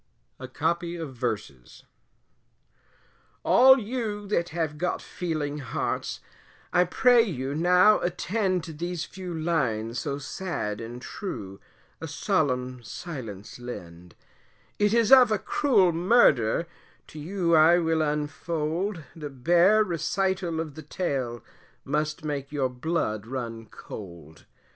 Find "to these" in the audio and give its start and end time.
8.63-9.03